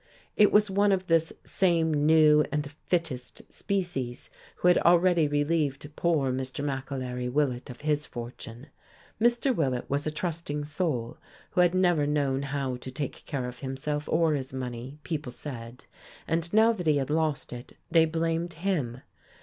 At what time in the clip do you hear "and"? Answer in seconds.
2.51-2.71, 16.27-16.51